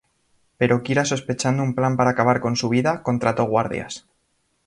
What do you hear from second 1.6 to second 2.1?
un plan para